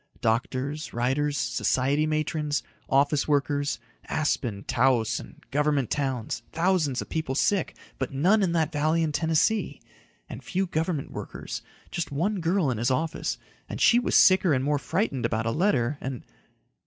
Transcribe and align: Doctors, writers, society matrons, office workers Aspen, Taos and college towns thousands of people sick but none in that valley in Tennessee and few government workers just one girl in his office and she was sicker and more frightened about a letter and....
Doctors, 0.21 0.93
writers, 0.93 1.37
society 1.37 2.07
matrons, 2.07 2.63
office 2.89 3.27
workers 3.27 3.77
Aspen, 4.07 4.63
Taos 4.63 5.19
and 5.19 5.39
college 5.51 5.89
towns 5.89 6.41
thousands 6.51 7.03
of 7.03 7.09
people 7.09 7.35
sick 7.35 7.75
but 7.99 8.11
none 8.11 8.41
in 8.41 8.51
that 8.53 8.71
valley 8.71 9.03
in 9.03 9.11
Tennessee 9.11 9.79
and 10.27 10.43
few 10.43 10.65
government 10.65 11.11
workers 11.11 11.61
just 11.91 12.11
one 12.11 12.39
girl 12.39 12.71
in 12.71 12.79
his 12.79 12.89
office 12.89 13.37
and 13.69 13.79
she 13.79 13.99
was 13.99 14.15
sicker 14.15 14.53
and 14.55 14.63
more 14.65 14.79
frightened 14.79 15.23
about 15.23 15.45
a 15.45 15.51
letter 15.51 15.99
and.... 16.01 16.25